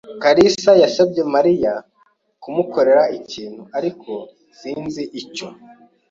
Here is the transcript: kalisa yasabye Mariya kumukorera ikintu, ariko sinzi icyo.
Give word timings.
kalisa 0.23 0.71
yasabye 0.83 1.21
Mariya 1.33 1.73
kumukorera 2.41 3.03
ikintu, 3.19 3.61
ariko 3.77 4.11
sinzi 4.59 5.03
icyo. 5.21 5.47